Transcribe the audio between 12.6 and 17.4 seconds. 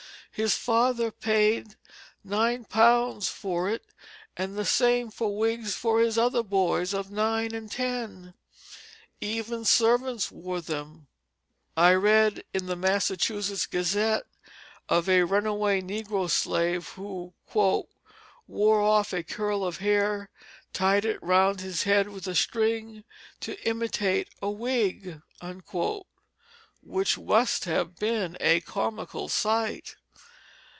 the Massachusetts Gazette of a runaway negro slave who